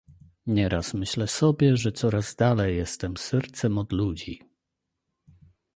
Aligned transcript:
"Nieraz 0.47 0.93
myślę 0.93 1.27
sobie, 1.27 1.77
że 1.77 1.91
coraz 1.91 2.35
dalej 2.35 2.77
jestem 2.77 3.17
sercem 3.17 3.77
od 3.77 3.91
ludzi." 3.91 4.41